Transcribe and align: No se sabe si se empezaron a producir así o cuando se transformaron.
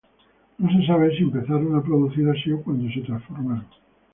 No 0.57 0.67
se 0.71 0.83
sabe 0.87 1.11
si 1.11 1.17
se 1.17 1.23
empezaron 1.25 1.75
a 1.75 1.83
producir 1.83 2.27
así 2.27 2.51
o 2.51 2.63
cuando 2.63 2.91
se 2.91 3.01
transformaron. 3.01 3.67